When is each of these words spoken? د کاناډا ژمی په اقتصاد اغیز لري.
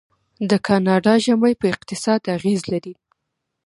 د 0.49 0.51
کاناډا 0.67 1.13
ژمی 1.23 1.53
په 1.61 1.65
اقتصاد 1.73 2.21
اغیز 2.35 2.61
لري. 2.71 2.93